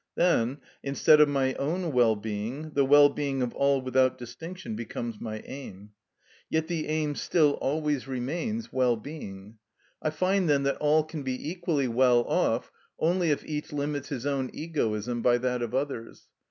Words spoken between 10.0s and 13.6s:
I find, then, that all can be equally well off only if